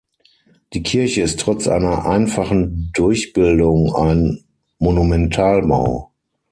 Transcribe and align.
Die 0.73 0.81
Kirche 0.81 1.21
ist 1.21 1.39
trotz 1.41 1.67
einer 1.67 2.07
einfachen 2.07 2.89
Durchbildung 2.95 3.93
ein 3.95 4.43
Monumentalbau. 4.79 6.09